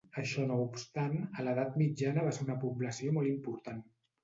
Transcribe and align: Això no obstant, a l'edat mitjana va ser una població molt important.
Això 0.19 0.45
no 0.51 0.55
obstant, 0.61 1.13
a 1.25 1.45
l'edat 1.49 1.77
mitjana 1.83 2.25
va 2.29 2.33
ser 2.39 2.49
una 2.49 2.59
població 2.65 3.15
molt 3.21 3.35
important. 3.37 3.89